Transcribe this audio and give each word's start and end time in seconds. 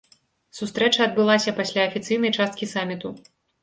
Сустрэча 0.59 1.05
адбылася 1.09 1.55
пасля 1.61 1.87
афіцыйнай 1.91 2.37
часткі 2.37 2.75
саміту. 2.77 3.19